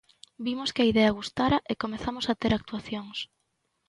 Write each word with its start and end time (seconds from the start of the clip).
Vimos 0.45 0.69
que 0.73 0.81
a 0.83 0.89
idea 0.93 1.15
gustara 1.19 1.57
e 1.71 1.73
comezamos 1.83 2.25
a 2.27 2.37
ter 2.41 2.51
actuacións. 2.53 3.17